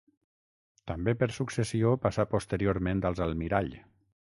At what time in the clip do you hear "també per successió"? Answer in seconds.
0.91-1.93